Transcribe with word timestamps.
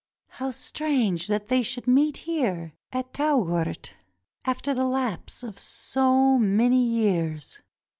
How 0.29 0.49
strange 0.49 1.27
that 1.27 1.47
they 1.49 1.61
should 1.61 1.85
meet 1.85 2.17
here, 2.25 2.73
at 2.91 3.13
Tougourt, 3.13 3.93
after 4.43 4.73
the 4.73 4.85
lapse 4.85 5.43
of 5.43 5.59
so 5.59 6.39
many 6.39 6.83
years. 6.83 7.59